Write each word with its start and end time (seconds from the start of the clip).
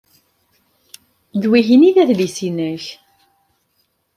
D 1.41 1.43
wihin 1.49 1.85
ay 1.87 1.93
d 1.95 1.97
adlis-nnek. 2.03 2.83